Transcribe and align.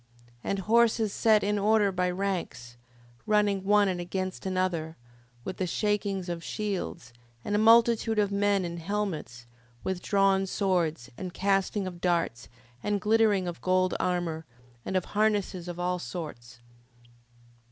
5:3. 0.39 0.39
And 0.45 0.59
horses 0.61 1.13
set 1.13 1.43
in 1.43 1.59
order 1.59 1.91
by 1.91 2.09
ranks, 2.09 2.75
running 3.27 3.63
one 3.63 3.87
against 3.87 4.47
another, 4.47 4.97
with 5.43 5.57
the 5.57 5.67
shakings 5.67 6.27
of 6.27 6.43
shields, 6.43 7.13
and 7.45 7.53
a 7.53 7.59
multitude 7.59 8.17
of 8.17 8.31
men 8.31 8.65
in 8.65 8.77
helmets, 8.77 9.45
with 9.83 10.01
drawn 10.01 10.47
swords, 10.47 11.11
and 11.19 11.35
casting 11.35 11.85
of 11.85 12.01
darts, 12.01 12.49
and 12.81 12.99
glittering 12.99 13.47
of 13.47 13.61
golden 13.61 13.97
armour, 13.99 14.43
and 14.83 14.97
of 14.97 15.05
harnesses 15.05 15.67
of 15.67 15.79
all 15.79 15.99
sorts. 15.99 16.61